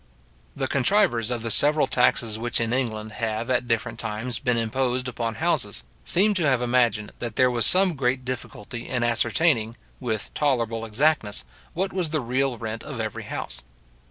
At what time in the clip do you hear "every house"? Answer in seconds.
12.99-13.61